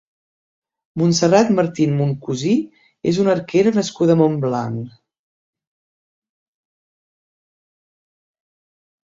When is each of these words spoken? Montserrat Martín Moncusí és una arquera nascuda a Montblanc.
Montserrat 1.01 1.51
Martín 1.57 1.93
Moncusí 1.99 2.53
és 3.11 3.19
una 3.25 3.31
arquera 3.35 3.75
nascuda 3.75 4.17
a 4.17 4.21
Montblanc. 4.23 4.97